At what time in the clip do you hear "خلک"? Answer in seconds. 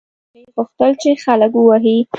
1.23-1.51